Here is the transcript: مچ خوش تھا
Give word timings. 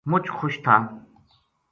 مچ 0.09 0.25
خوش 0.35 0.55
تھا 0.63 0.75